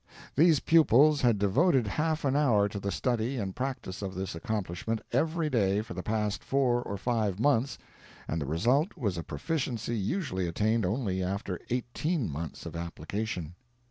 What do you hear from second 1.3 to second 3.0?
devoted half an hour to the